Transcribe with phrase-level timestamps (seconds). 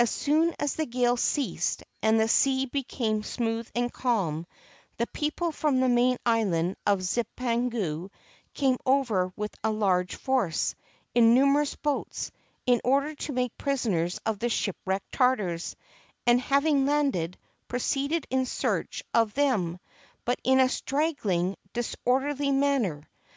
[0.00, 4.48] As soon as the gale ceased and the sea be came smooth and calm,
[4.96, 8.10] the people from the main island of Zipangu
[8.52, 10.74] came over with a large force,
[11.14, 12.32] in numerous boats,
[12.66, 15.76] in order to make prisoners of these shipwrecked Tartars,
[16.26, 19.78] and having landed, proceeded in search of them,
[20.24, 23.06] but in a straggling, disorderly manner.